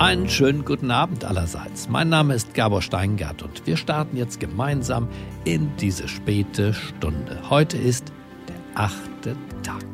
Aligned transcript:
Einen 0.00 0.30
schönen 0.30 0.64
guten 0.64 0.90
Abend 0.90 1.26
allerseits. 1.26 1.90
Mein 1.90 2.08
Name 2.08 2.32
ist 2.32 2.54
Gabor 2.54 2.80
Steingart 2.80 3.42
und 3.42 3.66
wir 3.66 3.76
starten 3.76 4.16
jetzt 4.16 4.40
gemeinsam 4.40 5.06
in 5.44 5.76
diese 5.76 6.08
späte 6.08 6.72
Stunde. 6.72 7.38
Heute 7.50 7.76
ist 7.76 8.10
der 8.48 8.56
achte 8.82 9.36
Tag. 9.62 9.84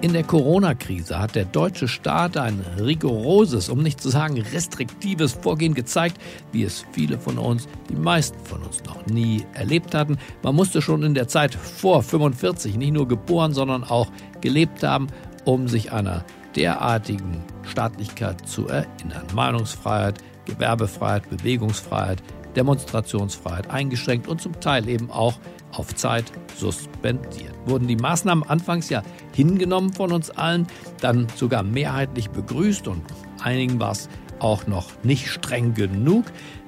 In 0.00 0.12
der 0.12 0.22
Corona-Krise 0.22 1.18
hat 1.18 1.34
der 1.34 1.46
deutsche 1.46 1.88
Staat 1.88 2.36
ein 2.36 2.64
rigoroses, 2.78 3.68
um 3.68 3.82
nicht 3.82 4.00
zu 4.00 4.10
sagen 4.10 4.40
restriktives 4.40 5.32
Vorgehen 5.32 5.74
gezeigt, 5.74 6.20
wie 6.52 6.62
es 6.62 6.86
viele 6.92 7.18
von 7.18 7.36
uns, 7.36 7.66
die 7.90 7.96
meisten 7.96 8.38
von 8.44 8.62
uns 8.62 8.84
noch 8.84 9.04
nie 9.06 9.44
erlebt 9.54 9.92
hatten. 9.92 10.18
Man 10.44 10.54
musste 10.54 10.82
schon 10.82 11.02
in 11.02 11.14
der 11.14 11.26
Zeit 11.26 11.52
vor 11.52 12.04
45 12.04 12.76
nicht 12.76 12.92
nur 12.92 13.08
geboren, 13.08 13.54
sondern 13.54 13.82
auch 13.82 14.12
gelebt 14.40 14.84
haben, 14.84 15.08
um 15.44 15.66
sich 15.66 15.90
einer 15.90 16.24
derartigen 16.58 17.44
Staatlichkeit 17.62 18.46
zu 18.48 18.66
erinnern. 18.66 19.26
Meinungsfreiheit, 19.32 20.18
Gewerbefreiheit, 20.44 21.30
Bewegungsfreiheit, 21.30 22.22
Demonstrationsfreiheit 22.56 23.70
eingeschränkt 23.70 24.26
und 24.26 24.40
zum 24.40 24.58
Teil 24.60 24.88
eben 24.88 25.10
auch 25.10 25.38
auf 25.72 25.94
Zeit 25.94 26.24
suspendiert. 26.56 27.54
Wurden 27.66 27.86
die 27.86 27.96
Maßnahmen 27.96 28.42
anfangs 28.48 28.90
ja 28.90 29.02
hingenommen 29.34 29.92
von 29.92 30.12
uns 30.12 30.30
allen, 30.30 30.66
dann 31.00 31.28
sogar 31.36 31.62
mehrheitlich 31.62 32.30
begrüßt 32.30 32.88
und 32.88 33.02
einigen 33.40 33.78
war 33.78 33.92
es 33.92 34.08
auch 34.40 34.66
noch 34.66 34.86
nicht 35.04 35.28
streng 35.28 35.74
genug, 35.74 36.24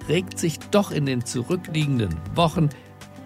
regt 0.08 0.38
sich 0.38 0.58
doch 0.70 0.90
in 0.90 1.06
den 1.06 1.24
zurückliegenden 1.24 2.14
Wochen 2.34 2.68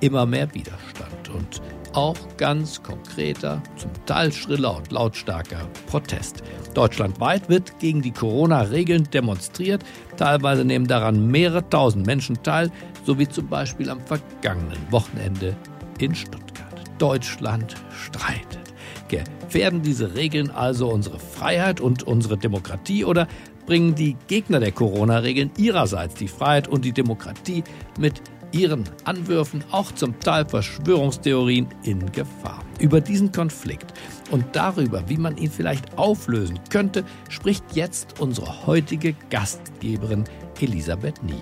immer 0.01 0.27
mehr 0.27 0.53
Widerstand 0.55 1.29
und 1.35 1.63
auch 1.93 2.17
ganz 2.37 2.83
konkreter, 2.83 3.63
zum 3.77 3.91
Teil 4.07 4.33
schriller 4.33 4.77
und 4.77 4.91
lautstarker 4.91 5.69
Protest. 5.87 6.43
Deutschlandweit 6.75 7.49
wird 7.49 7.79
gegen 7.79 8.03
die 8.03 8.11
Corona-Regeln 8.11 9.09
demonstriert. 9.13 9.85
Teilweise 10.17 10.65
nehmen 10.65 10.89
daran 10.89 11.29
mehrere 11.29 11.69
tausend 11.69 12.07
Menschen 12.07 12.43
teil, 12.43 12.71
so 13.05 13.19
wie 13.19 13.29
zum 13.29 13.47
Beispiel 13.47 13.91
am 13.91 14.01
vergangenen 14.01 14.81
Wochenende 14.91 15.57
in 15.99 16.15
Stuttgart. 16.15 16.65
Deutschland 16.99 17.77
streitet. 17.91 18.65
Gefährden 19.09 19.83
diese 19.83 20.15
Regeln 20.17 20.51
also 20.51 20.89
unsere 20.89 21.19
Freiheit 21.19 21.81
und 21.81 22.03
unsere 22.03 22.37
Demokratie 22.37 23.05
oder 23.05 23.29
bringen 23.67 23.95
die 23.95 24.17
Gegner 24.27 24.61
der 24.61 24.73
Corona-Regeln 24.73 25.51
ihrerseits 25.57 26.15
die 26.15 26.29
Freiheit 26.29 26.69
und 26.69 26.85
die 26.85 26.93
Demokratie 26.93 27.65
mit 27.99 28.21
ihren 28.55 28.85
Anwürfen 29.05 29.65
auch 29.71 29.93
zum 29.93 30.19
Teil 30.21 30.47
Verschwörungstheorien 30.47 31.69
in 31.83 32.11
Gefahr. 32.13 32.65
Über 32.79 33.01
diesen 33.01 33.33
Konflikt 33.33 33.93
und 34.31 34.45
darüber, 34.53 35.09
wie 35.09 35.19
man 35.19 35.37
ihn 35.37 35.51
vielleicht 35.51 35.99
auflösen 35.99 36.61
könnte, 36.71 37.05
spricht 37.29 37.65
jetzt 37.75 38.21
unsere 38.21 38.67
heutige 38.67 39.15
Gastgeberin 39.31 40.25
Elisabeth 40.61 41.23
Nia. 41.23 41.37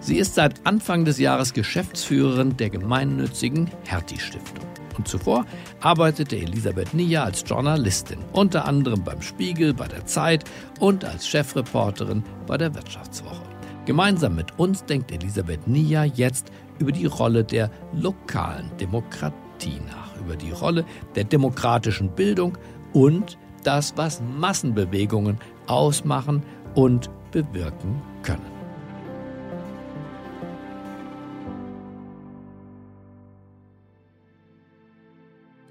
Sie 0.00 0.16
ist 0.16 0.34
seit 0.34 0.64
Anfang 0.66 1.04
des 1.04 1.18
Jahres 1.18 1.52
Geschäftsführerin 1.52 2.56
der 2.56 2.70
gemeinnützigen 2.70 3.70
Hertie 3.84 4.20
Stiftung. 4.20 4.64
Und 4.96 5.08
zuvor 5.08 5.44
arbeitete 5.80 6.36
Elisabeth 6.36 6.94
Nia 6.94 7.24
als 7.24 7.42
Journalistin, 7.44 8.18
unter 8.32 8.64
anderem 8.64 9.02
beim 9.02 9.20
Spiegel, 9.22 9.74
bei 9.74 9.88
der 9.88 10.06
Zeit 10.06 10.44
und 10.78 11.04
als 11.04 11.26
Chefreporterin 11.26 12.22
bei 12.46 12.56
der 12.56 12.74
Wirtschaftswoche. 12.74 13.53
Gemeinsam 13.86 14.34
mit 14.34 14.58
uns 14.58 14.82
denkt 14.86 15.12
Elisabeth 15.12 15.68
Nia 15.68 16.04
jetzt 16.04 16.50
über 16.78 16.90
die 16.90 17.04
Rolle 17.04 17.44
der 17.44 17.70
lokalen 17.92 18.70
Demokratie 18.80 19.78
nach, 19.86 20.18
über 20.20 20.36
die 20.36 20.52
Rolle 20.52 20.86
der 21.14 21.24
demokratischen 21.24 22.08
Bildung 22.08 22.56
und 22.94 23.36
das, 23.62 23.94
was 23.96 24.22
Massenbewegungen 24.38 25.38
ausmachen 25.66 26.42
und 26.74 27.10
bewirken 27.30 28.00
können. 28.22 28.54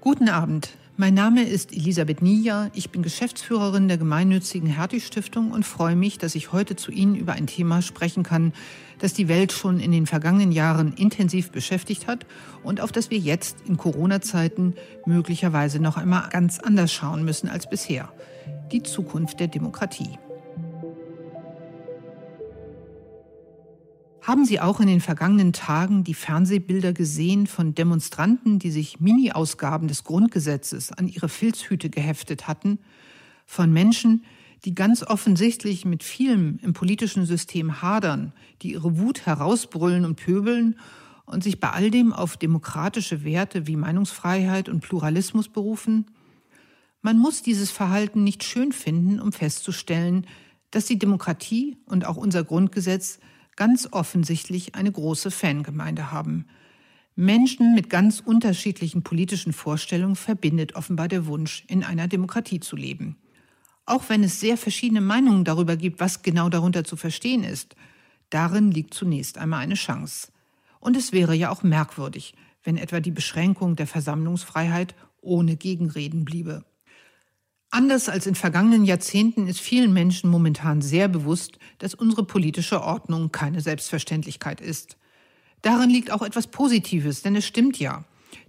Guten 0.00 0.28
Abend. 0.28 0.76
Mein 0.96 1.14
Name 1.14 1.42
ist 1.42 1.72
Elisabeth 1.72 2.22
Nia. 2.22 2.70
Ich 2.72 2.90
bin 2.90 3.02
Geschäftsführerin 3.02 3.88
der 3.88 3.98
gemeinnützigen 3.98 4.68
Hertie 4.68 5.00
Stiftung 5.00 5.50
und 5.50 5.66
freue 5.66 5.96
mich, 5.96 6.18
dass 6.18 6.36
ich 6.36 6.52
heute 6.52 6.76
zu 6.76 6.92
Ihnen 6.92 7.16
über 7.16 7.32
ein 7.32 7.48
Thema 7.48 7.82
sprechen 7.82 8.22
kann, 8.22 8.52
das 9.00 9.12
die 9.12 9.26
Welt 9.26 9.50
schon 9.50 9.80
in 9.80 9.90
den 9.90 10.06
vergangenen 10.06 10.52
Jahren 10.52 10.92
intensiv 10.92 11.50
beschäftigt 11.50 12.06
hat 12.06 12.26
und 12.62 12.80
auf 12.80 12.92
das 12.92 13.10
wir 13.10 13.18
jetzt 13.18 13.56
in 13.66 13.76
Corona-Zeiten 13.76 14.74
möglicherweise 15.04 15.80
noch 15.80 15.96
einmal 15.96 16.28
ganz 16.28 16.60
anders 16.60 16.92
schauen 16.92 17.24
müssen 17.24 17.48
als 17.48 17.68
bisher. 17.68 18.12
Die 18.70 18.84
Zukunft 18.84 19.40
der 19.40 19.48
Demokratie. 19.48 20.16
Haben 24.26 24.46
Sie 24.46 24.58
auch 24.58 24.80
in 24.80 24.86
den 24.86 25.02
vergangenen 25.02 25.52
Tagen 25.52 26.02
die 26.02 26.14
Fernsehbilder 26.14 26.94
gesehen 26.94 27.46
von 27.46 27.74
Demonstranten, 27.74 28.58
die 28.58 28.70
sich 28.70 28.98
Mini-Ausgaben 28.98 29.86
des 29.86 30.02
Grundgesetzes 30.02 30.92
an 30.92 31.08
ihre 31.08 31.28
Filzhüte 31.28 31.90
geheftet 31.90 32.48
hatten? 32.48 32.78
Von 33.44 33.70
Menschen, 33.70 34.24
die 34.64 34.74
ganz 34.74 35.02
offensichtlich 35.02 35.84
mit 35.84 36.02
vielem 36.02 36.58
im 36.62 36.72
politischen 36.72 37.26
System 37.26 37.82
hadern, 37.82 38.32
die 38.62 38.72
ihre 38.72 38.96
Wut 38.96 39.26
herausbrüllen 39.26 40.06
und 40.06 40.16
pöbeln 40.16 40.78
und 41.26 41.44
sich 41.44 41.60
bei 41.60 41.68
all 41.68 41.90
dem 41.90 42.14
auf 42.14 42.38
demokratische 42.38 43.24
Werte 43.24 43.66
wie 43.66 43.76
Meinungsfreiheit 43.76 44.70
und 44.70 44.80
Pluralismus 44.80 45.50
berufen? 45.50 46.06
Man 47.02 47.18
muss 47.18 47.42
dieses 47.42 47.70
Verhalten 47.70 48.24
nicht 48.24 48.42
schön 48.42 48.72
finden, 48.72 49.20
um 49.20 49.32
festzustellen, 49.32 50.26
dass 50.70 50.86
die 50.86 50.98
Demokratie 50.98 51.76
und 51.84 52.06
auch 52.06 52.16
unser 52.16 52.42
Grundgesetz 52.42 53.18
ganz 53.56 53.88
offensichtlich 53.90 54.74
eine 54.74 54.90
große 54.90 55.30
Fangemeinde 55.30 56.12
haben. 56.12 56.46
Menschen 57.16 57.74
mit 57.74 57.90
ganz 57.90 58.20
unterschiedlichen 58.20 59.02
politischen 59.02 59.52
Vorstellungen 59.52 60.16
verbindet 60.16 60.74
offenbar 60.74 61.08
der 61.08 61.26
Wunsch, 61.26 61.64
in 61.68 61.84
einer 61.84 62.08
Demokratie 62.08 62.60
zu 62.60 62.76
leben. 62.76 63.16
Auch 63.86 64.08
wenn 64.08 64.24
es 64.24 64.40
sehr 64.40 64.56
verschiedene 64.56 65.00
Meinungen 65.00 65.44
darüber 65.44 65.76
gibt, 65.76 66.00
was 66.00 66.22
genau 66.22 66.48
darunter 66.48 66.84
zu 66.84 66.96
verstehen 66.96 67.44
ist, 67.44 67.76
darin 68.30 68.70
liegt 68.70 68.94
zunächst 68.94 69.38
einmal 69.38 69.60
eine 69.60 69.74
Chance. 69.74 70.32
Und 70.80 70.96
es 70.96 71.12
wäre 71.12 71.34
ja 71.34 71.50
auch 71.50 71.62
merkwürdig, 71.62 72.34
wenn 72.64 72.76
etwa 72.76 73.00
die 73.00 73.10
Beschränkung 73.10 73.76
der 73.76 73.86
Versammlungsfreiheit 73.86 74.94
ohne 75.20 75.56
Gegenreden 75.56 76.24
bliebe. 76.24 76.64
Anders 77.74 78.08
als 78.08 78.28
in 78.28 78.36
vergangenen 78.36 78.84
Jahrzehnten 78.84 79.48
ist 79.48 79.58
vielen 79.58 79.92
Menschen 79.92 80.30
momentan 80.30 80.80
sehr 80.80 81.08
bewusst, 81.08 81.58
dass 81.78 81.92
unsere 81.92 82.22
politische 82.22 82.80
Ordnung 82.80 83.32
keine 83.32 83.60
Selbstverständlichkeit 83.60 84.60
ist. 84.60 84.96
Darin 85.60 85.90
liegt 85.90 86.12
auch 86.12 86.22
etwas 86.22 86.46
Positives, 86.46 87.22
denn 87.22 87.34
es 87.34 87.44
stimmt 87.44 87.80
ja. 87.80 88.04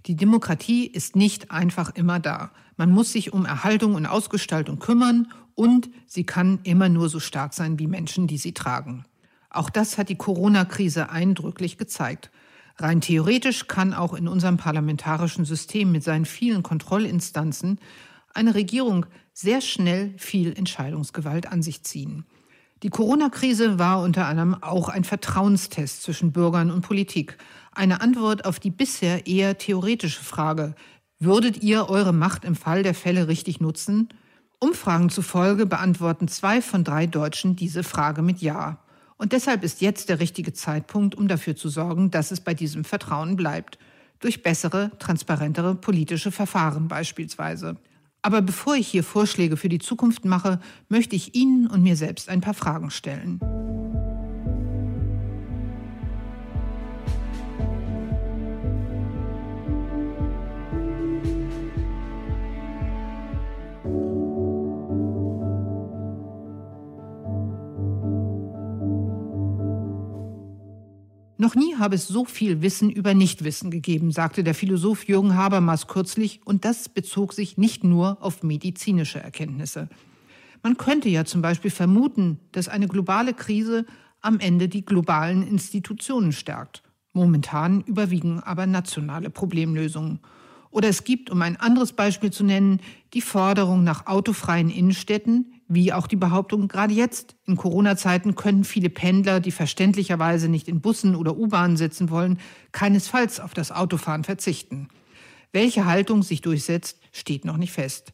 Die 0.06 0.14
Demokratie 0.14 0.86
ist 0.86 1.16
nicht 1.16 1.50
einfach 1.50 1.92
immer 1.96 2.20
da. 2.20 2.52
Man 2.76 2.92
muss 2.92 3.10
sich 3.10 3.32
um 3.32 3.46
Erhaltung 3.46 3.96
und 3.96 4.06
Ausgestaltung 4.06 4.78
kümmern 4.78 5.26
und 5.56 5.90
sie 6.06 6.22
kann 6.22 6.60
immer 6.62 6.88
nur 6.88 7.08
so 7.08 7.18
stark 7.18 7.52
sein 7.52 7.80
wie 7.80 7.88
Menschen, 7.88 8.28
die 8.28 8.38
sie 8.38 8.52
tragen. 8.52 9.06
Auch 9.50 9.70
das 9.70 9.98
hat 9.98 10.08
die 10.08 10.14
Corona-Krise 10.14 11.10
eindrücklich 11.10 11.78
gezeigt. 11.78 12.30
Rein 12.78 13.00
theoretisch 13.00 13.66
kann 13.66 13.92
auch 13.92 14.14
in 14.14 14.28
unserem 14.28 14.56
parlamentarischen 14.56 15.44
System 15.44 15.90
mit 15.90 16.04
seinen 16.04 16.26
vielen 16.26 16.62
Kontrollinstanzen 16.62 17.80
eine 18.36 18.54
Regierung 18.54 19.06
sehr 19.32 19.60
schnell 19.60 20.14
viel 20.16 20.56
Entscheidungsgewalt 20.56 21.50
an 21.50 21.62
sich 21.62 21.82
ziehen. 21.82 22.24
Die 22.82 22.90
Corona-Krise 22.90 23.78
war 23.78 24.02
unter 24.02 24.26
anderem 24.26 24.62
auch 24.62 24.88
ein 24.88 25.04
Vertrauenstest 25.04 26.02
zwischen 26.02 26.32
Bürgern 26.32 26.70
und 26.70 26.82
Politik, 26.82 27.38
eine 27.72 28.00
Antwort 28.00 28.44
auf 28.44 28.58
die 28.58 28.70
bisher 28.70 29.26
eher 29.26 29.58
theoretische 29.58 30.22
Frage, 30.22 30.74
würdet 31.18 31.62
ihr 31.62 31.88
eure 31.88 32.12
Macht 32.12 32.44
im 32.44 32.54
Fall 32.54 32.82
der 32.82 32.94
Fälle 32.94 33.28
richtig 33.28 33.60
nutzen? 33.60 34.08
Umfragen 34.58 35.10
zufolge 35.10 35.66
beantworten 35.66 36.28
zwei 36.28 36.62
von 36.62 36.84
drei 36.84 37.06
Deutschen 37.06 37.56
diese 37.56 37.82
Frage 37.82 38.22
mit 38.22 38.40
Ja. 38.40 38.78
Und 39.16 39.32
deshalb 39.32 39.62
ist 39.62 39.80
jetzt 39.80 40.08
der 40.08 40.20
richtige 40.20 40.52
Zeitpunkt, 40.52 41.14
um 41.14 41.28
dafür 41.28 41.56
zu 41.56 41.68
sorgen, 41.68 42.10
dass 42.10 42.30
es 42.30 42.40
bei 42.40 42.52
diesem 42.52 42.84
Vertrauen 42.84 43.36
bleibt. 43.36 43.78
Durch 44.20 44.42
bessere, 44.42 44.90
transparentere 44.98 45.74
politische 45.74 46.30
Verfahren 46.30 46.88
beispielsweise. 46.88 47.76
Aber 48.26 48.42
bevor 48.42 48.74
ich 48.74 48.88
hier 48.88 49.04
Vorschläge 49.04 49.56
für 49.56 49.68
die 49.68 49.78
Zukunft 49.78 50.24
mache, 50.24 50.58
möchte 50.88 51.14
ich 51.14 51.36
Ihnen 51.36 51.68
und 51.68 51.84
mir 51.84 51.94
selbst 51.94 52.28
ein 52.28 52.40
paar 52.40 52.54
Fragen 52.54 52.90
stellen. 52.90 53.38
Noch 71.46 71.54
nie 71.54 71.76
habe 71.76 71.94
es 71.94 72.08
so 72.08 72.24
viel 72.24 72.60
Wissen 72.60 72.90
über 72.90 73.14
Nichtwissen 73.14 73.70
gegeben, 73.70 74.10
sagte 74.10 74.42
der 74.42 74.52
Philosoph 74.52 75.06
Jürgen 75.06 75.36
Habermas 75.36 75.86
kürzlich, 75.86 76.40
und 76.44 76.64
das 76.64 76.88
bezog 76.88 77.32
sich 77.32 77.56
nicht 77.56 77.84
nur 77.84 78.18
auf 78.20 78.42
medizinische 78.42 79.20
Erkenntnisse. 79.20 79.88
Man 80.64 80.76
könnte 80.76 81.08
ja 81.08 81.24
zum 81.24 81.42
Beispiel 81.42 81.70
vermuten, 81.70 82.40
dass 82.50 82.66
eine 82.66 82.88
globale 82.88 83.32
Krise 83.32 83.86
am 84.22 84.40
Ende 84.40 84.66
die 84.66 84.84
globalen 84.84 85.46
Institutionen 85.46 86.32
stärkt. 86.32 86.82
Momentan 87.12 87.82
überwiegen 87.82 88.40
aber 88.40 88.66
nationale 88.66 89.30
Problemlösungen. 89.30 90.18
Oder 90.72 90.88
es 90.88 91.04
gibt, 91.04 91.30
um 91.30 91.42
ein 91.42 91.56
anderes 91.56 91.92
Beispiel 91.92 92.32
zu 92.32 92.42
nennen, 92.42 92.80
die 93.14 93.20
Forderung 93.20 93.84
nach 93.84 94.08
autofreien 94.08 94.68
Innenstädten, 94.68 95.55
wie 95.68 95.92
auch 95.92 96.06
die 96.06 96.16
Behauptung, 96.16 96.68
gerade 96.68 96.94
jetzt 96.94 97.34
in 97.46 97.56
Corona-Zeiten 97.56 98.34
können 98.34 98.64
viele 98.64 98.88
Pendler, 98.88 99.40
die 99.40 99.50
verständlicherweise 99.50 100.48
nicht 100.48 100.68
in 100.68 100.80
Bussen 100.80 101.16
oder 101.16 101.36
U-Bahnen 101.36 101.76
sitzen 101.76 102.10
wollen, 102.10 102.38
keinesfalls 102.72 103.40
auf 103.40 103.52
das 103.52 103.72
Autofahren 103.72 104.24
verzichten. 104.24 104.88
Welche 105.52 105.86
Haltung 105.86 106.22
sich 106.22 106.40
durchsetzt, 106.40 107.00
steht 107.12 107.44
noch 107.44 107.56
nicht 107.56 107.72
fest. 107.72 108.12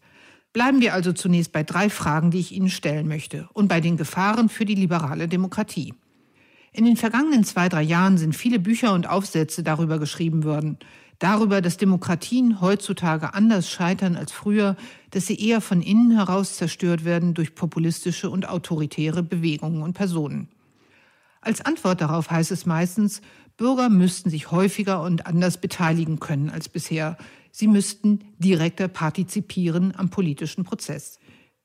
Bleiben 0.52 0.80
wir 0.80 0.94
also 0.94 1.12
zunächst 1.12 1.52
bei 1.52 1.62
drei 1.62 1.90
Fragen, 1.90 2.30
die 2.30 2.40
ich 2.40 2.52
Ihnen 2.52 2.68
stellen 2.70 3.08
möchte, 3.08 3.48
und 3.52 3.68
bei 3.68 3.80
den 3.80 3.96
Gefahren 3.96 4.48
für 4.48 4.64
die 4.64 4.74
liberale 4.74 5.28
Demokratie. 5.28 5.94
In 6.72 6.84
den 6.84 6.96
vergangenen 6.96 7.44
zwei, 7.44 7.68
drei 7.68 7.82
Jahren 7.82 8.16
sind 8.16 8.34
viele 8.34 8.58
Bücher 8.58 8.94
und 8.94 9.08
Aufsätze 9.08 9.62
darüber 9.62 9.98
geschrieben 9.98 10.44
worden, 10.44 10.78
darüber, 11.18 11.60
dass 11.60 11.76
Demokratien 11.76 12.60
heutzutage 12.60 13.34
anders 13.34 13.70
scheitern 13.70 14.16
als 14.16 14.32
früher, 14.32 14.76
dass 15.10 15.26
sie 15.26 15.38
eher 15.38 15.60
von 15.60 15.82
innen 15.82 16.10
heraus 16.12 16.56
zerstört 16.56 17.04
werden 17.04 17.34
durch 17.34 17.54
populistische 17.54 18.30
und 18.30 18.48
autoritäre 18.48 19.22
Bewegungen 19.22 19.82
und 19.82 19.92
Personen. 19.94 20.48
Als 21.40 21.60
Antwort 21.60 22.00
darauf 22.00 22.30
heißt 22.30 22.52
es 22.52 22.66
meistens, 22.66 23.20
Bürger 23.56 23.88
müssten 23.88 24.30
sich 24.30 24.50
häufiger 24.50 25.02
und 25.02 25.26
anders 25.26 25.60
beteiligen 25.60 26.20
können 26.20 26.50
als 26.50 26.68
bisher. 26.68 27.16
Sie 27.50 27.68
müssten 27.68 28.20
direkter 28.38 28.88
partizipieren 28.88 29.94
am 29.96 30.08
politischen 30.08 30.64
Prozess. 30.64 31.18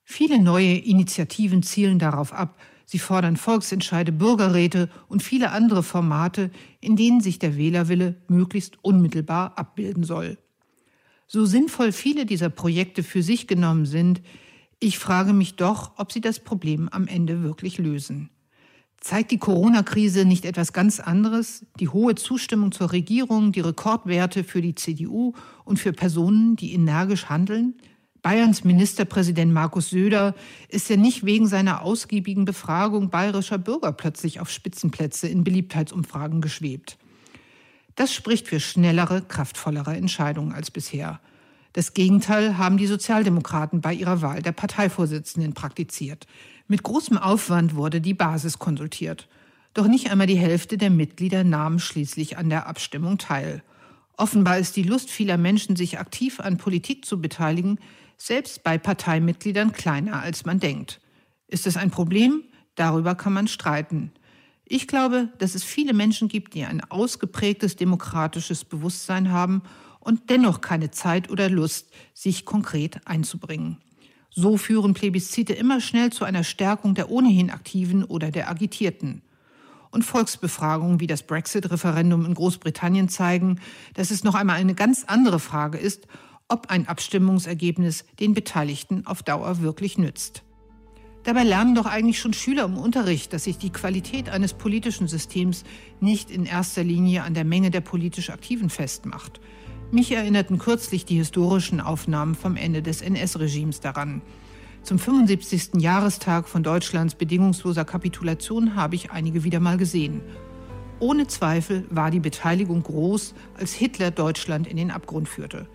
Viele 0.03 0.41
neue 0.41 0.73
Initiativen 0.73 1.63
zielen 1.63 1.99
darauf 1.99 2.33
ab, 2.33 2.57
Sie 2.89 2.99
fordern 2.99 3.35
Volksentscheide, 3.35 4.13
Bürgerräte 4.13 4.89
und 5.09 5.21
viele 5.21 5.51
andere 5.51 5.83
Formate, 5.83 6.51
in 6.79 6.95
denen 6.95 7.19
sich 7.19 7.37
der 7.37 7.57
Wählerwille 7.57 8.15
möglichst 8.29 8.81
unmittelbar 8.81 9.57
abbilden 9.57 10.03
soll. 10.03 10.37
So 11.27 11.45
sinnvoll 11.45 11.91
viele 11.91 12.25
dieser 12.25 12.49
Projekte 12.49 13.03
für 13.03 13.21
sich 13.21 13.45
genommen 13.45 13.85
sind, 13.85 14.21
ich 14.79 14.99
frage 14.99 15.33
mich 15.33 15.55
doch, 15.55 15.91
ob 15.97 16.13
sie 16.13 16.21
das 16.21 16.39
Problem 16.39 16.87
am 16.87 17.07
Ende 17.07 17.43
wirklich 17.43 17.77
lösen. 17.77 18.29
Zeigt 19.01 19.31
die 19.31 19.37
Corona-Krise 19.37 20.23
nicht 20.23 20.45
etwas 20.45 20.71
ganz 20.71 21.01
anderes? 21.01 21.65
Die 21.79 21.89
hohe 21.89 22.15
Zustimmung 22.15 22.71
zur 22.71 22.93
Regierung, 22.93 23.51
die 23.51 23.59
Rekordwerte 23.59 24.45
für 24.45 24.61
die 24.61 24.75
CDU 24.75 25.33
und 25.65 25.77
für 25.77 25.91
Personen, 25.93 26.55
die 26.55 26.73
energisch 26.73 27.25
handeln? 27.25 27.75
Bayerns 28.27 28.65
Ministerpräsident 28.65 29.53
Markus 29.53 29.89
Söder 29.89 30.35
ist 30.67 30.89
ja 30.89 30.97
nicht 30.97 31.25
wegen 31.25 31.47
seiner 31.47 31.81
ausgiebigen 31.81 32.43
Befragung 32.43 33.09
bayerischer 33.09 33.57
Bürger 33.57 33.93
plötzlich 33.93 34.41
auf 34.41 34.49
Spitzenplätze 34.49 35.29
in 35.29 35.45
Beliebtheitsumfragen 35.45 36.41
geschwebt. 36.41 36.97
Das 37.95 38.13
spricht 38.13 38.49
für 38.49 38.59
schnellere, 38.59 39.21
kraftvollere 39.21 39.95
Entscheidungen 39.95 40.51
als 40.51 40.71
bisher. 40.71 41.21
Das 41.71 41.93
Gegenteil 41.93 42.57
haben 42.57 42.75
die 42.75 42.87
Sozialdemokraten 42.87 43.79
bei 43.79 43.93
ihrer 43.93 44.21
Wahl 44.21 44.41
der 44.41 44.51
Parteivorsitzenden 44.51 45.53
praktiziert. 45.53 46.27
Mit 46.67 46.83
großem 46.83 47.17
Aufwand 47.17 47.75
wurde 47.75 48.01
die 48.01 48.13
Basis 48.13 48.59
konsultiert. 48.59 49.29
Doch 49.73 49.87
nicht 49.87 50.11
einmal 50.11 50.27
die 50.27 50.35
Hälfte 50.35 50.77
der 50.77 50.89
Mitglieder 50.89 51.45
nahm 51.45 51.79
schließlich 51.79 52.37
an 52.37 52.49
der 52.49 52.67
Abstimmung 52.67 53.19
teil. 53.19 53.63
Offenbar 54.17 54.57
ist 54.57 54.75
die 54.75 54.83
Lust 54.83 55.11
vieler 55.11 55.37
Menschen, 55.37 55.77
sich 55.77 55.99
aktiv 55.99 56.41
an 56.41 56.57
Politik 56.57 57.05
zu 57.05 57.21
beteiligen, 57.21 57.79
selbst 58.17 58.63
bei 58.63 58.77
Parteimitgliedern 58.77 59.71
kleiner, 59.71 60.21
als 60.21 60.45
man 60.45 60.59
denkt. 60.59 60.99
Ist 61.47 61.67
es 61.67 61.77
ein 61.77 61.91
Problem? 61.91 62.43
Darüber 62.75 63.15
kann 63.15 63.33
man 63.33 63.47
streiten. 63.47 64.11
Ich 64.65 64.87
glaube, 64.87 65.29
dass 65.37 65.55
es 65.55 65.63
viele 65.63 65.93
Menschen 65.93 66.27
gibt, 66.27 66.53
die 66.53 66.65
ein 66.65 66.83
ausgeprägtes 66.83 67.77
demokratisches 67.77 68.65
Bewusstsein 68.65 69.31
haben 69.31 69.61
und 69.99 70.29
dennoch 70.29 70.61
keine 70.61 70.91
Zeit 70.91 71.29
oder 71.29 71.49
Lust, 71.49 71.89
sich 72.13 72.43
konkret 72.43 72.99
einzubringen. 73.05 73.77
So 74.29 74.57
führen 74.57 74.93
Plebiszite 74.93 75.53
immer 75.53 75.79
schnell 75.79 76.11
zu 76.11 76.25
einer 76.25 76.43
Stärkung 76.43 76.95
der 76.95 77.09
ohnehin 77.09 77.49
Aktiven 77.49 78.03
oder 78.03 78.29
der 78.29 78.49
Agitierten. 78.49 79.21
Und 79.89 80.03
Volksbefragungen 80.03 80.99
wie 80.99 81.07
das 81.07 81.23
Brexit-Referendum 81.23 82.25
in 82.25 82.33
Großbritannien 82.33 83.09
zeigen, 83.09 83.59
dass 83.93 84.11
es 84.11 84.23
noch 84.23 84.35
einmal 84.35 84.57
eine 84.57 84.75
ganz 84.75 85.05
andere 85.05 85.39
Frage 85.39 85.77
ist, 85.77 86.07
ob 86.49 86.69
ein 86.69 86.87
Abstimmungsergebnis 86.87 88.05
den 88.19 88.33
Beteiligten 88.33 89.05
auf 89.05 89.23
Dauer 89.23 89.61
wirklich 89.61 89.97
nützt. 89.97 90.43
Dabei 91.23 91.43
lernen 91.43 91.75
doch 91.75 91.85
eigentlich 91.85 92.19
schon 92.19 92.31
Schüler 92.31 92.63
im 92.63 92.77
Unterricht, 92.77 93.33
dass 93.33 93.43
sich 93.43 93.57
die 93.57 93.71
Qualität 93.71 94.29
eines 94.29 94.53
politischen 94.53 95.09
Systems 95.09 95.65
nicht 95.99 96.31
in 96.31 96.45
erster 96.45 96.85
Linie 96.85 97.23
an 97.23 97.33
der 97.33 97.43
Menge 97.43 97.69
der 97.69 97.81
politisch 97.81 98.29
Aktiven 98.29 98.69
festmacht. 98.69 99.41
Mich 99.91 100.11
erinnerten 100.11 100.57
kürzlich 100.57 101.03
die 101.03 101.17
historischen 101.17 101.81
Aufnahmen 101.81 102.35
vom 102.35 102.55
Ende 102.55 102.81
des 102.81 103.01
NS-Regimes 103.01 103.81
daran. 103.81 104.21
Zum 104.83 104.99
75. 104.99 105.81
Jahrestag 105.81 106.47
von 106.47 106.63
Deutschlands 106.63 107.15
bedingungsloser 107.15 107.83
Kapitulation 107.83 108.75
habe 108.75 108.95
ich 108.95 109.11
einige 109.11 109.43
wieder 109.43 109.59
mal 109.59 109.75
gesehen. 109.75 110.21
Ohne 110.99 111.27
Zweifel 111.27 111.85
war 111.89 112.09
die 112.09 112.21
Beteiligung 112.21 112.83
groß, 112.83 113.33
als 113.57 113.73
Hitler 113.73 114.11
Deutschland 114.11 114.65
in 114.65 114.77
den 114.77 114.91
Abgrund 114.91 115.27
führte. 115.27 115.67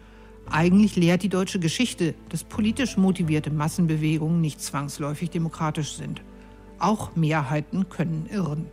Eigentlich 0.52 0.96
lehrt 0.96 1.22
die 1.22 1.30
deutsche 1.30 1.58
Geschichte, 1.58 2.14
dass 2.28 2.44
politisch 2.44 2.98
motivierte 2.98 3.50
Massenbewegungen 3.50 4.42
nicht 4.42 4.60
zwangsläufig 4.60 5.30
demokratisch 5.30 5.94
sind. 5.94 6.20
Auch 6.78 7.16
Mehrheiten 7.16 7.88
können 7.88 8.26
irren. 8.26 8.66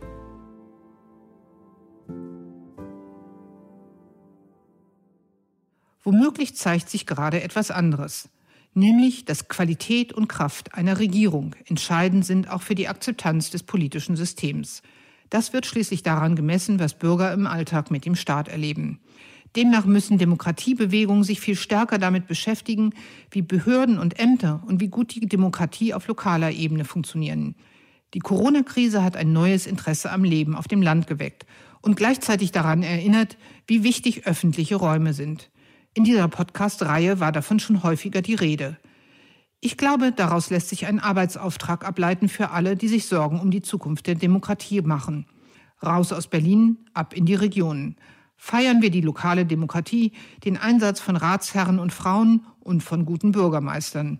Womöglich 6.02 6.54
zeigt 6.54 6.90
sich 6.90 7.06
gerade 7.06 7.42
etwas 7.42 7.70
anderes, 7.70 8.28
nämlich 8.74 9.24
dass 9.24 9.48
Qualität 9.48 10.12
und 10.12 10.28
Kraft 10.28 10.74
einer 10.74 10.98
Regierung 10.98 11.56
entscheidend 11.64 12.26
sind 12.26 12.50
auch 12.50 12.60
für 12.60 12.74
die 12.74 12.88
Akzeptanz 12.88 13.48
des 13.48 13.62
politischen 13.62 14.16
Systems. 14.16 14.82
Das 15.30 15.54
wird 15.54 15.64
schließlich 15.64 16.02
daran 16.02 16.36
gemessen, 16.36 16.78
was 16.78 16.98
Bürger 16.98 17.32
im 17.32 17.46
Alltag 17.46 17.90
mit 17.90 18.04
dem 18.04 18.16
Staat 18.16 18.48
erleben. 18.48 19.00
Demnach 19.56 19.84
müssen 19.84 20.18
Demokratiebewegungen 20.18 21.24
sich 21.24 21.40
viel 21.40 21.56
stärker 21.56 21.98
damit 21.98 22.26
beschäftigen, 22.26 22.94
wie 23.30 23.42
Behörden 23.42 23.98
und 23.98 24.18
Ämter 24.18 24.62
und 24.66 24.80
wie 24.80 24.88
gut 24.88 25.14
die 25.14 25.26
Demokratie 25.26 25.92
auf 25.92 26.06
lokaler 26.06 26.52
Ebene 26.52 26.84
funktionieren. 26.84 27.56
Die 28.14 28.20
Corona-Krise 28.20 29.02
hat 29.02 29.16
ein 29.16 29.32
neues 29.32 29.66
Interesse 29.66 30.10
am 30.10 30.24
Leben 30.24 30.54
auf 30.54 30.68
dem 30.68 30.82
Land 30.82 31.06
geweckt 31.06 31.46
und 31.80 31.96
gleichzeitig 31.96 32.52
daran 32.52 32.82
erinnert, 32.82 33.36
wie 33.66 33.82
wichtig 33.82 34.26
öffentliche 34.26 34.76
Räume 34.76 35.14
sind. 35.14 35.50
In 35.94 36.04
dieser 36.04 36.28
Podcast-Reihe 36.28 37.18
war 37.18 37.32
davon 37.32 37.58
schon 37.58 37.82
häufiger 37.82 38.22
die 38.22 38.34
Rede. 38.34 38.78
Ich 39.60 39.76
glaube, 39.76 40.12
daraus 40.12 40.50
lässt 40.50 40.68
sich 40.68 40.86
ein 40.86 41.00
Arbeitsauftrag 41.00 41.84
ableiten 41.84 42.28
für 42.28 42.50
alle, 42.50 42.76
die 42.76 42.88
sich 42.88 43.06
Sorgen 43.06 43.40
um 43.40 43.50
die 43.50 43.62
Zukunft 43.62 44.06
der 44.06 44.14
Demokratie 44.14 44.80
machen. 44.82 45.26
Raus 45.82 46.12
aus 46.12 46.28
Berlin, 46.28 46.78
ab 46.94 47.14
in 47.14 47.26
die 47.26 47.34
Regionen. 47.34 47.96
Feiern 48.42 48.80
wir 48.80 48.88
die 48.90 49.02
lokale 49.02 49.44
Demokratie, 49.44 50.12
den 50.46 50.56
Einsatz 50.56 50.98
von 50.98 51.14
Ratsherren 51.14 51.78
und 51.78 51.92
Frauen 51.92 52.46
und 52.60 52.82
von 52.82 53.04
guten 53.04 53.32
Bürgermeistern. 53.32 54.18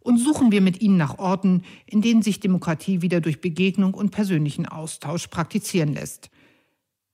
Und 0.00 0.16
suchen 0.16 0.50
wir 0.50 0.62
mit 0.62 0.80
ihnen 0.80 0.96
nach 0.96 1.18
Orten, 1.18 1.64
in 1.84 2.00
denen 2.00 2.22
sich 2.22 2.40
Demokratie 2.40 3.02
wieder 3.02 3.20
durch 3.20 3.42
Begegnung 3.42 3.92
und 3.92 4.10
persönlichen 4.10 4.64
Austausch 4.64 5.26
praktizieren 5.26 5.92
lässt. 5.92 6.30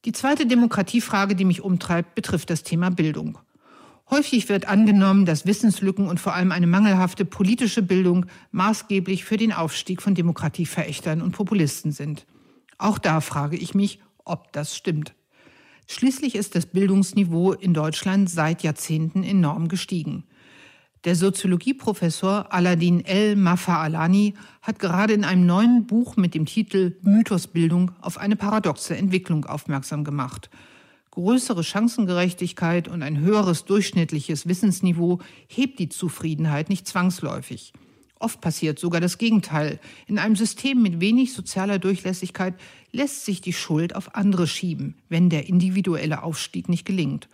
Die 0.04 0.12
zweite 0.12 0.46
Demokratiefrage, 0.46 1.34
die 1.34 1.44
mich 1.44 1.60
umtreibt, 1.60 2.14
betrifft 2.14 2.50
das 2.50 2.62
Thema 2.62 2.90
Bildung. 2.90 3.36
Häufig 4.08 4.48
wird 4.48 4.68
angenommen, 4.68 5.26
dass 5.26 5.46
Wissenslücken 5.46 6.06
und 6.06 6.20
vor 6.20 6.34
allem 6.34 6.52
eine 6.52 6.68
mangelhafte 6.68 7.24
politische 7.24 7.82
Bildung 7.82 8.26
maßgeblich 8.52 9.24
für 9.24 9.38
den 9.38 9.52
Aufstieg 9.52 10.00
von 10.00 10.14
Demokratieverächtern 10.14 11.20
und 11.20 11.32
Populisten 11.32 11.90
sind. 11.90 12.26
Auch 12.78 12.98
da 12.98 13.20
frage 13.20 13.56
ich 13.56 13.74
mich, 13.74 13.98
ob 14.24 14.52
das 14.52 14.76
stimmt. 14.76 15.16
Schließlich 15.86 16.34
ist 16.34 16.54
das 16.54 16.66
Bildungsniveau 16.66 17.52
in 17.52 17.74
Deutschland 17.74 18.30
seit 18.30 18.62
Jahrzehnten 18.62 19.22
enorm 19.22 19.68
gestiegen. 19.68 20.24
Der 21.04 21.14
Soziologieprofessor 21.14 22.50
Aladin 22.50 23.04
El 23.04 23.36
Mafaalani 23.36 24.32
hat 24.62 24.78
gerade 24.78 25.12
in 25.12 25.24
einem 25.24 25.44
neuen 25.44 25.86
Buch 25.86 26.16
mit 26.16 26.34
dem 26.34 26.46
Titel 26.46 26.96
Mythosbildung 27.02 27.90
auf 28.00 28.16
eine 28.16 28.36
paradoxe 28.36 28.96
Entwicklung 28.96 29.44
aufmerksam 29.44 30.02
gemacht. 30.02 30.48
Größere 31.10 31.62
Chancengerechtigkeit 31.62 32.88
und 32.88 33.02
ein 33.02 33.18
höheres 33.20 33.66
durchschnittliches 33.66 34.48
Wissensniveau 34.48 35.20
hebt 35.46 35.78
die 35.78 35.90
Zufriedenheit 35.90 36.70
nicht 36.70 36.88
zwangsläufig. 36.88 37.74
Oft 38.18 38.40
passiert 38.40 38.78
sogar 38.78 39.00
das 39.00 39.18
Gegenteil. 39.18 39.80
In 40.06 40.18
einem 40.18 40.36
System 40.36 40.80
mit 40.80 41.00
wenig 41.00 41.32
sozialer 41.32 41.78
Durchlässigkeit 41.78 42.54
lässt 42.92 43.24
sich 43.24 43.40
die 43.40 43.52
Schuld 43.52 43.96
auf 43.96 44.14
andere 44.14 44.46
schieben, 44.46 44.94
wenn 45.08 45.30
der 45.30 45.48
individuelle 45.48 46.22
Aufstieg 46.22 46.68
nicht 46.68 46.84
gelingt. 46.84 47.28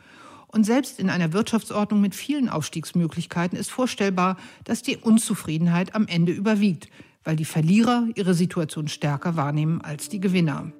Und 0.48 0.64
selbst 0.64 0.98
in 0.98 1.10
einer 1.10 1.32
Wirtschaftsordnung 1.32 2.00
mit 2.00 2.14
vielen 2.14 2.48
Aufstiegsmöglichkeiten 2.48 3.56
ist 3.56 3.70
vorstellbar, 3.70 4.36
dass 4.64 4.82
die 4.82 4.96
Unzufriedenheit 4.96 5.94
am 5.94 6.08
Ende 6.08 6.32
überwiegt, 6.32 6.88
weil 7.22 7.36
die 7.36 7.44
Verlierer 7.44 8.08
ihre 8.16 8.34
Situation 8.34 8.88
stärker 8.88 9.36
wahrnehmen 9.36 9.80
als 9.80 10.08
die 10.08 10.18
Gewinner. 10.18 10.72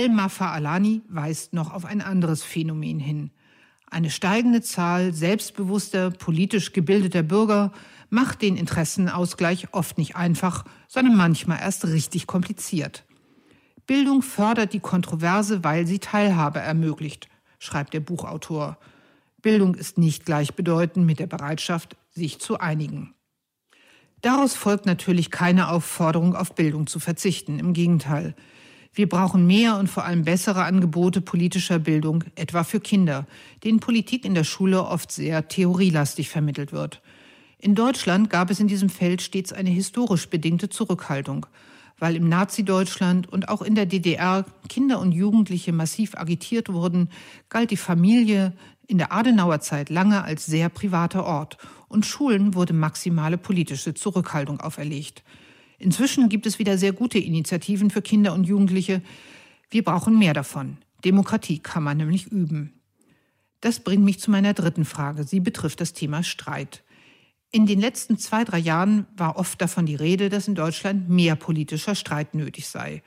Elmar 0.00 0.30
Fa'alani 0.30 1.02
weist 1.10 1.52
noch 1.52 1.74
auf 1.74 1.84
ein 1.84 2.00
anderes 2.00 2.42
Phänomen 2.42 2.98
hin. 2.98 3.30
Eine 3.90 4.08
steigende 4.08 4.62
Zahl 4.62 5.12
selbstbewusster, 5.12 6.10
politisch 6.10 6.72
gebildeter 6.72 7.22
Bürger 7.22 7.70
macht 8.08 8.40
den 8.40 8.56
Interessenausgleich 8.56 9.74
oft 9.74 9.98
nicht 9.98 10.16
einfach, 10.16 10.64
sondern 10.88 11.18
manchmal 11.18 11.60
erst 11.60 11.84
richtig 11.84 12.26
kompliziert. 12.26 13.04
Bildung 13.86 14.22
fördert 14.22 14.72
die 14.72 14.80
Kontroverse, 14.80 15.64
weil 15.64 15.86
sie 15.86 15.98
Teilhabe 15.98 16.60
ermöglicht, 16.60 17.28
schreibt 17.58 17.92
der 17.92 18.00
Buchautor. 18.00 18.78
Bildung 19.42 19.74
ist 19.74 19.98
nicht 19.98 20.24
gleichbedeutend 20.24 21.04
mit 21.04 21.18
der 21.18 21.26
Bereitschaft, 21.26 21.98
sich 22.10 22.40
zu 22.40 22.58
einigen. 22.58 23.12
Daraus 24.22 24.54
folgt 24.54 24.86
natürlich 24.86 25.30
keine 25.30 25.68
Aufforderung, 25.68 26.34
auf 26.34 26.54
Bildung 26.54 26.86
zu 26.86 27.00
verzichten. 27.00 27.58
Im 27.58 27.74
Gegenteil. 27.74 28.34
Wir 28.92 29.08
brauchen 29.08 29.46
mehr 29.46 29.76
und 29.76 29.88
vor 29.88 30.04
allem 30.04 30.24
bessere 30.24 30.64
Angebote 30.64 31.20
politischer 31.20 31.78
Bildung, 31.78 32.24
etwa 32.34 32.64
für 32.64 32.80
Kinder, 32.80 33.26
denen 33.62 33.78
Politik 33.78 34.24
in 34.24 34.34
der 34.34 34.44
Schule 34.44 34.84
oft 34.84 35.12
sehr 35.12 35.46
theorielastig 35.46 36.28
vermittelt 36.28 36.72
wird. 36.72 37.00
In 37.58 37.76
Deutschland 37.76 38.30
gab 38.30 38.50
es 38.50 38.58
in 38.58 38.66
diesem 38.66 38.88
Feld 38.88 39.22
stets 39.22 39.52
eine 39.52 39.70
historisch 39.70 40.28
bedingte 40.28 40.70
Zurückhaltung, 40.70 41.46
weil 41.98 42.16
im 42.16 42.28
Nazi-Deutschland 42.28 43.30
und 43.30 43.48
auch 43.48 43.62
in 43.62 43.76
der 43.76 43.86
DDR 43.86 44.44
Kinder 44.68 44.98
und 44.98 45.12
Jugendliche 45.12 45.72
massiv 45.72 46.16
agitiert 46.16 46.72
wurden, 46.72 47.10
galt 47.48 47.70
die 47.70 47.76
Familie 47.76 48.54
in 48.88 48.98
der 48.98 49.12
Adenauer 49.12 49.60
Zeit 49.60 49.88
lange 49.88 50.24
als 50.24 50.46
sehr 50.46 50.68
privater 50.68 51.24
Ort 51.24 51.58
und 51.88 52.06
Schulen 52.06 52.54
wurde 52.54 52.72
maximale 52.72 53.38
politische 53.38 53.94
Zurückhaltung 53.94 54.60
auferlegt. 54.60 55.22
Inzwischen 55.80 56.28
gibt 56.28 56.46
es 56.46 56.58
wieder 56.58 56.76
sehr 56.76 56.92
gute 56.92 57.18
Initiativen 57.18 57.90
für 57.90 58.02
Kinder 58.02 58.34
und 58.34 58.44
Jugendliche. 58.44 59.00
Wir 59.70 59.82
brauchen 59.82 60.18
mehr 60.18 60.34
davon. 60.34 60.76
Demokratie 61.04 61.58
kann 61.58 61.82
man 61.82 61.96
nämlich 61.96 62.26
üben. 62.26 62.74
Das 63.62 63.80
bringt 63.80 64.04
mich 64.04 64.20
zu 64.20 64.30
meiner 64.30 64.52
dritten 64.52 64.84
Frage. 64.84 65.24
Sie 65.24 65.40
betrifft 65.40 65.80
das 65.80 65.94
Thema 65.94 66.22
Streit. 66.22 66.84
In 67.50 67.64
den 67.64 67.80
letzten 67.80 68.18
zwei, 68.18 68.44
drei 68.44 68.58
Jahren 68.58 69.06
war 69.16 69.36
oft 69.36 69.60
davon 69.60 69.86
die 69.86 69.94
Rede, 69.94 70.28
dass 70.28 70.48
in 70.48 70.54
Deutschland 70.54 71.08
mehr 71.08 71.34
politischer 71.34 71.94
Streit 71.94 72.34
nötig 72.34 72.68
sei. 72.68 73.02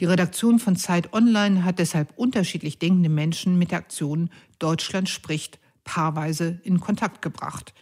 Die 0.00 0.04
Redaktion 0.04 0.58
von 0.58 0.74
Zeit 0.74 1.12
Online 1.12 1.64
hat 1.64 1.78
deshalb 1.78 2.12
unterschiedlich 2.16 2.80
denkende 2.80 3.08
Menschen 3.08 3.56
mit 3.56 3.70
der 3.70 3.78
Aktion 3.78 4.30
Deutschland 4.58 5.08
spricht 5.08 5.60
paarweise 5.84 6.60
in 6.64 6.80
Kontakt 6.80 7.22
gebracht. 7.22 7.72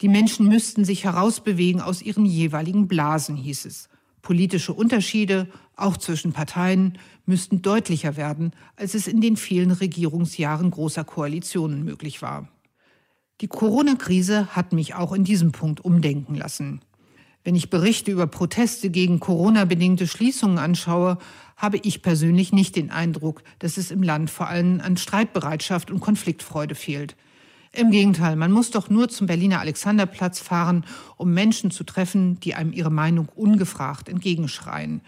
Die 0.00 0.08
Menschen 0.08 0.48
müssten 0.48 0.84
sich 0.84 1.04
herausbewegen 1.04 1.80
aus 1.80 2.00
ihren 2.00 2.24
jeweiligen 2.24 2.88
Blasen, 2.88 3.36
hieß 3.36 3.66
es. 3.66 3.88
Politische 4.22 4.72
Unterschiede, 4.72 5.48
auch 5.76 5.96
zwischen 5.96 6.32
Parteien, 6.32 6.98
müssten 7.26 7.62
deutlicher 7.62 8.16
werden, 8.16 8.52
als 8.76 8.94
es 8.94 9.06
in 9.06 9.20
den 9.20 9.36
vielen 9.36 9.70
Regierungsjahren 9.70 10.70
großer 10.70 11.04
Koalitionen 11.04 11.84
möglich 11.84 12.22
war. 12.22 12.48
Die 13.40 13.48
Corona-Krise 13.48 14.54
hat 14.54 14.72
mich 14.72 14.94
auch 14.94 15.12
in 15.12 15.24
diesem 15.24 15.52
Punkt 15.52 15.82
umdenken 15.82 16.34
lassen. 16.34 16.80
Wenn 17.42 17.54
ich 17.54 17.70
Berichte 17.70 18.10
über 18.10 18.26
Proteste 18.26 18.90
gegen 18.90 19.18
Corona-bedingte 19.18 20.06
Schließungen 20.06 20.58
anschaue, 20.58 21.16
habe 21.56 21.78
ich 21.82 22.02
persönlich 22.02 22.52
nicht 22.52 22.76
den 22.76 22.90
Eindruck, 22.90 23.42
dass 23.58 23.78
es 23.78 23.90
im 23.90 24.02
Land 24.02 24.30
vor 24.30 24.48
allem 24.48 24.80
an 24.82 24.98
Streitbereitschaft 24.98 25.90
und 25.90 26.00
Konfliktfreude 26.00 26.74
fehlt. 26.74 27.16
Im 27.72 27.92
Gegenteil, 27.92 28.34
man 28.34 28.50
muss 28.50 28.72
doch 28.72 28.90
nur 28.90 29.08
zum 29.08 29.28
Berliner 29.28 29.60
Alexanderplatz 29.60 30.40
fahren, 30.40 30.84
um 31.16 31.32
Menschen 31.32 31.70
zu 31.70 31.84
treffen, 31.84 32.40
die 32.40 32.54
einem 32.54 32.72
ihre 32.72 32.90
Meinung 32.90 33.28
ungefragt 33.28 34.08
entgegenschreien. 34.08 35.02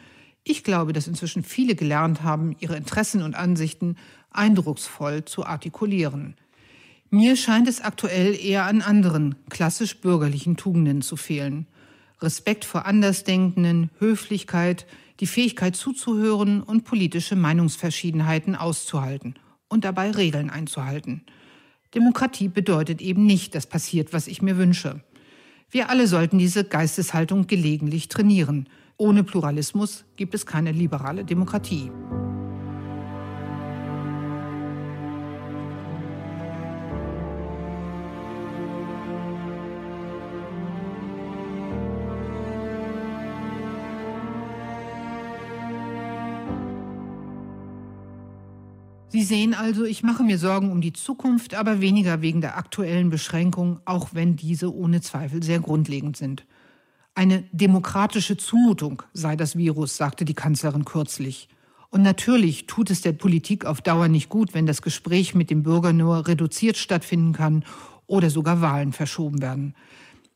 Ich 0.45 0.63
glaube, 0.63 0.93
dass 0.93 1.09
inzwischen 1.09 1.43
viele 1.43 1.75
gelernt 1.75 2.23
haben, 2.23 2.55
ihre 2.61 2.77
Interessen 2.77 3.23
und 3.23 3.35
Ansichten 3.35 3.97
eindrucksvoll 4.31 5.25
zu 5.25 5.45
artikulieren. 5.45 6.37
Mir 7.11 7.37
scheint 7.37 7.69
es 7.69 7.81
aktuell 7.81 8.35
eher 8.35 8.65
an 8.65 8.81
anderen, 8.81 9.35
klassisch 9.51 10.01
bürgerlichen 10.01 10.57
Tugenden 10.57 11.03
zu 11.03 11.17
fehlen. 11.17 11.67
Respekt 12.21 12.65
vor 12.65 12.87
Andersdenkenden, 12.87 13.91
Höflichkeit, 13.99 14.87
die 15.21 15.27
Fähigkeit 15.27 15.75
zuzuhören 15.75 16.63
und 16.63 16.85
politische 16.85 17.37
Meinungsverschiedenheiten 17.37 18.55
auszuhalten 18.55 19.35
und 19.69 19.85
dabei 19.85 20.13
Regeln 20.13 20.49
einzuhalten. 20.49 21.25
Demokratie 21.95 22.49
bedeutet 22.49 23.01
eben 23.03 23.27
nicht, 23.27 23.55
dass 23.55 23.67
passiert, 23.67 24.13
was 24.13 24.27
ich 24.27 24.41
mir 24.41 24.57
wünsche. 24.57 25.01
Wir 25.71 25.91
alle 25.91 26.07
sollten 26.07 26.39
diese 26.39 26.65
Geisteshaltung 26.65 27.47
gelegentlich 27.47 28.09
trainieren. 28.09 28.69
Ohne 28.97 29.25
Pluralismus 29.25 30.05
gibt 30.17 30.35
es 30.35 30.47
keine 30.47 30.73
liberale 30.73 31.25
Demokratie. 31.25 31.91
Sie 49.13 49.25
sehen 49.25 49.53
also, 49.53 49.85
ich 49.85 50.03
mache 50.03 50.23
mir 50.23 50.39
Sorgen 50.39 50.73
um 50.73 50.81
die 50.81 50.95
Zukunft, 50.95 51.55
aber 51.55 51.83
weniger 51.83 52.23
wegen 52.23 52.41
der 52.41 52.57
aktuellen 52.57 53.11
Beschränkungen, 53.11 53.79
auch 53.85 54.09
wenn 54.13 54.37
diese 54.37 54.75
ohne 54.75 55.03
Zweifel 55.03 55.43
sehr 55.43 55.61
grundlegend 55.61 56.17
sind. 56.17 56.47
Eine 57.15 57.45
demokratische 57.53 58.39
Zumutung 58.39 59.03
sei 59.13 59.37
das 59.37 59.55
Virus, 59.55 59.99
sagte 59.99 60.25
die 60.25 60.33
Kanzlerin 60.33 60.87
kürzlich. 60.87 61.51
Und 61.91 62.01
natürlich 62.01 62.67
tut 62.67 62.91
es 62.91 63.03
der 63.03 63.13
Politik 63.13 63.67
auf 63.67 63.83
Dauer 63.83 64.09
nicht 64.09 64.31
gut, 64.31 64.55
wenn 64.55 64.65
das 64.65 64.81
Gespräch 64.81 65.35
mit 65.35 65.51
dem 65.51 65.63
Bürger 65.63 65.93
nur 65.93 66.27
reduziert 66.27 66.79
stattfinden 66.79 67.35
kann 67.35 67.67
oder 68.07 68.31
sogar 68.31 68.63
Wahlen 68.63 68.95
verschoben 68.95 69.43
werden. 69.43 69.75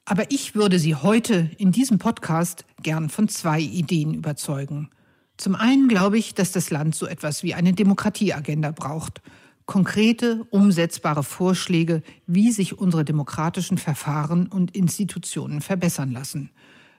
Aber 0.04 0.30
ich 0.30 0.54
würde 0.54 0.78
Sie 0.78 0.95
heute 0.95 1.50
in 1.56 1.73
diesem 1.73 1.97
Podcast 1.97 2.66
gern 2.83 3.09
von 3.09 3.28
zwei 3.28 3.59
Ideen 3.59 4.12
überzeugen. 4.12 4.90
Zum 5.37 5.55
einen 5.55 5.88
glaube 5.88 6.19
ich, 6.19 6.35
dass 6.35 6.52
das 6.52 6.71
Land 6.71 6.95
so 6.95 7.07
etwas 7.07 7.43
wie 7.43 7.55
eine 7.55 7.73
Demokratieagenda 7.73 8.71
braucht. 8.71 9.21
Konkrete, 9.66 10.47
umsetzbare 10.50 11.25
Vorschläge, 11.25 12.02
wie 12.26 12.52
sich 12.52 12.78
unsere 12.78 13.05
demokratischen 13.05 13.78
Verfahren 13.78 14.47
und 14.47 14.76
Institutionen 14.76 15.61
verbessern 15.61 16.12
lassen. 16.12 16.50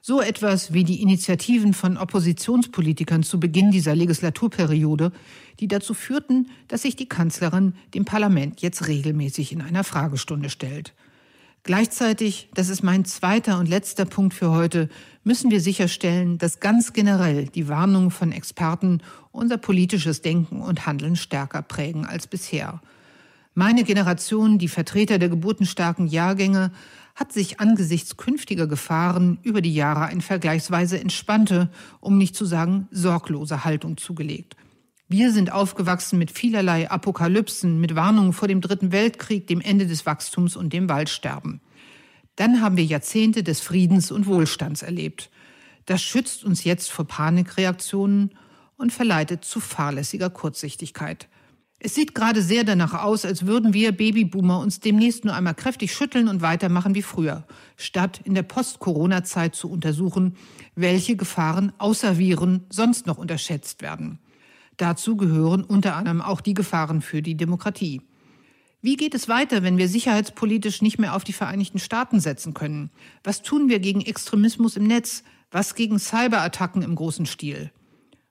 So 0.02 0.22
etwas 0.22 0.74
wie 0.74 0.84
die 0.84 1.02
Initiativen 1.02 1.74
von 1.74 1.98
Oppositionspolitikern 1.98 3.24
zu 3.24 3.40
Beginn 3.40 3.72
dieser 3.72 3.96
Legislaturperiode, 3.96 5.12
die 5.60 5.68
dazu 5.68 5.94
führten, 5.94 6.50
dass 6.68 6.84
sich 6.84 6.96
die 6.96 7.10
Kanzlerin 7.10 7.74
dem 7.94 8.06
Parlament 8.06 8.62
jetzt 8.62 8.88
regelmäßig 8.88 9.52
in 9.52 9.62
einer 9.62 9.84
Fragestunde 9.84 10.50
stellt. 10.50 10.94
Gleichzeitig, 11.68 12.48
das 12.54 12.70
ist 12.70 12.82
mein 12.82 13.04
zweiter 13.04 13.60
und 13.60 13.68
letzter 13.68 14.06
Punkt 14.06 14.34
für 14.34 14.52
heute, 14.52 14.88
müssen 15.26 15.52
wir 15.52 15.60
sicherstellen, 15.60 16.38
dass 16.38 16.62
ganz 16.62 16.94
generell 16.94 17.48
die 17.48 17.68
Warnungen 17.68 18.10
von 18.10 18.32
Experten 18.32 19.02
unser 19.34 19.58
politisches 19.58 20.22
Denken 20.22 20.62
und 20.62 20.86
Handeln 20.86 21.18
stärker 21.18 21.62
prägen 21.62 22.06
als 22.06 22.26
bisher. 22.26 22.82
Meine 23.54 23.84
Generation, 23.84 24.60
die 24.60 24.70
Vertreter 24.70 25.20
der 25.20 25.28
geburtenstarken 25.28 26.08
Jahrgänge, 26.08 26.72
hat 27.16 27.34
sich 27.34 27.60
angesichts 27.60 28.16
künftiger 28.16 28.68
Gefahren 28.68 29.38
über 29.44 29.60
die 29.60 29.76
Jahre 29.76 30.06
eine 30.06 30.22
vergleichsweise 30.22 30.98
entspannte, 31.02 31.68
um 32.00 32.18
nicht 32.18 32.38
zu 32.38 32.46
sagen 32.46 32.88
sorglose 32.92 33.66
Haltung 33.66 33.98
zugelegt. 33.98 34.56
Wir 35.10 35.32
sind 35.32 35.54
aufgewachsen 35.54 36.20
mit 36.20 36.32
vielerlei 36.32 36.92
Apokalypsen, 36.92 37.80
mit 37.80 37.96
Warnungen 37.96 38.34
vor 38.34 38.50
dem 38.50 38.60
Dritten 38.60 38.92
Weltkrieg, 38.92 39.48
dem 39.48 39.62
Ende 39.62 39.88
des 39.88 40.06
Wachstums 40.06 40.58
und 40.58 40.74
dem 40.74 40.90
Waldsterben. 40.90 41.62
Dann 42.36 42.60
haben 42.60 42.76
wir 42.76 42.84
Jahrzehnte 42.84 43.42
des 43.42 43.62
Friedens 43.62 44.12
und 44.12 44.26
Wohlstands 44.26 44.82
erlebt. 44.82 45.30
Das 45.86 46.02
schützt 46.02 46.44
uns 46.44 46.66
jetzt 46.66 46.92
vor 46.92 47.08
Panikreaktionen 47.08 48.32
und 48.76 48.92
verleitet 48.92 49.46
zu 49.46 49.62
fahrlässiger 49.62 50.30
Kurzsichtigkeit. 50.30 51.30
Es 51.80 51.96
sieht 51.96 52.14
gerade 52.14 52.42
sehr 52.42 52.66
danach 52.66 52.94
aus, 52.94 53.24
als 53.24 53.46
würden 53.46 53.74
wir 53.74 53.94
Babyboomer 53.94 54.60
uns 54.60 54.82
demnächst 54.82 55.24
nur 55.24 55.36
einmal 55.36 55.56
kräftig 55.56 55.94
schütteln 55.94 56.28
und 56.28 56.42
weitermachen 56.42 56.96
wie 56.96 57.02
früher, 57.02 57.46
statt 57.78 58.20
in 58.26 58.36
der 58.36 58.44
Post-Corona-Zeit 58.44 59.56
zu 59.56 59.72
untersuchen, 59.72 60.36
welche 60.76 61.16
Gefahren 61.16 61.72
außer 61.78 62.18
Viren 62.18 62.66
sonst 62.70 63.08
noch 63.08 63.18
unterschätzt 63.18 63.82
werden. 63.82 64.20
Dazu 64.78 65.18
gehören 65.18 65.64
unter 65.64 65.96
anderem 65.96 66.22
auch 66.22 66.40
die 66.40 66.54
Gefahren 66.54 67.02
für 67.02 67.22
die 67.22 67.36
Demokratie. 67.36 68.02
Wie 68.82 68.96
geht 68.96 69.16
es 69.16 69.28
weiter, 69.28 69.64
wenn 69.64 69.80
wir 69.80 69.88
sicherheitspolitisch 69.88 70.84
nicht 70.84 71.00
mehr 71.00 71.16
auf 71.16 71.24
die 71.24 71.34
Vereinigten 71.34 71.80
Staaten 71.80 72.20
setzen 72.20 72.54
können? 72.54 72.92
Was 73.24 73.42
tun 73.42 73.70
wir 73.70 73.80
gegen 73.80 74.02
Extremismus 74.02 74.78
im 74.78 74.86
Netz? 74.86 75.24
Was 75.50 75.74
gegen 75.74 75.98
Cyberattacken 75.98 76.84
im 76.84 76.94
großen 76.94 77.26
Stil? 77.26 77.72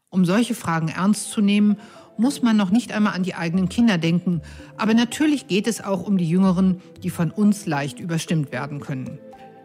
Um 0.08 0.24
solche 0.24 0.54
Fragen 0.54 0.88
ernst 0.88 1.30
zu 1.30 1.40
nehmen, 1.40 1.76
muss 2.16 2.42
man 2.42 2.56
noch 2.56 2.70
nicht 2.70 2.92
einmal 2.92 3.14
an 3.14 3.24
die 3.24 3.34
eigenen 3.34 3.68
Kinder 3.68 3.98
denken. 3.98 4.40
Aber 4.76 4.94
natürlich 4.94 5.48
geht 5.48 5.66
es 5.66 5.82
auch 5.82 6.06
um 6.06 6.16
die 6.16 6.28
Jüngeren, 6.28 6.80
die 7.02 7.10
von 7.10 7.32
uns 7.32 7.66
leicht 7.66 7.98
überstimmt 7.98 8.52
werden 8.52 8.80
können. 8.80 9.18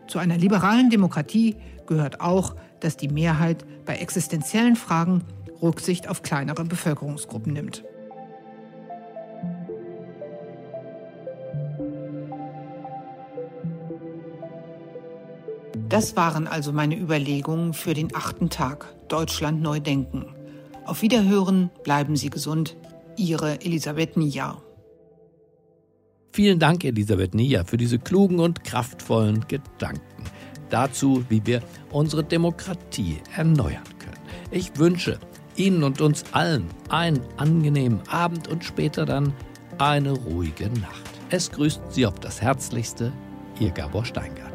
Zu 0.07 0.19
einer 0.19 0.37
liberalen 0.37 0.89
Demokratie 0.89 1.55
gehört 1.87 2.21
auch, 2.21 2.55
dass 2.79 2.97
die 2.97 3.07
Mehrheit 3.07 3.65
bei 3.85 3.97
existenziellen 3.97 4.75
Fragen 4.75 5.23
Rücksicht 5.61 6.09
auf 6.09 6.21
kleinere 6.21 6.63
Bevölkerungsgruppen 6.65 7.53
nimmt. 7.53 7.83
Das 15.89 16.15
waren 16.15 16.47
also 16.47 16.71
meine 16.71 16.97
Überlegungen 16.97 17.73
für 17.73 17.93
den 17.93 18.15
achten 18.15 18.49
Tag 18.49 18.95
Deutschland 19.09 19.61
neu 19.61 19.79
denken. 19.79 20.25
Auf 20.85 21.01
Wiederhören, 21.01 21.69
bleiben 21.83 22.15
Sie 22.15 22.29
gesund. 22.29 22.77
Ihre 23.17 23.61
Elisabeth 23.61 24.15
Nia. 24.15 24.61
Vielen 26.31 26.59
Dank, 26.59 26.85
Elisabeth 26.85 27.35
Nia, 27.35 27.65
für 27.65 27.75
diese 27.75 27.99
klugen 27.99 28.39
und 28.39 28.63
kraftvollen 28.63 29.45
Gedanken 29.49 30.23
dazu, 30.69 31.25
wie 31.29 31.45
wir 31.45 31.61
unsere 31.91 32.23
Demokratie 32.23 33.17
erneuern 33.35 33.83
können. 33.99 34.21
Ich 34.49 34.77
wünsche 34.77 35.19
Ihnen 35.61 35.83
und 35.83 36.01
uns 36.01 36.23
allen 36.31 36.65
einen 36.89 37.21
angenehmen 37.37 38.01
Abend 38.09 38.47
und 38.47 38.63
später 38.63 39.05
dann 39.05 39.31
eine 39.77 40.11
ruhige 40.11 40.69
Nacht. 40.69 41.09
Es 41.29 41.51
grüßt 41.51 41.81
Sie 41.91 42.07
auf 42.07 42.19
das 42.19 42.41
Herzlichste, 42.41 43.13
Ihr 43.59 43.69
Gabor 43.69 44.03
Steingart. 44.03 44.50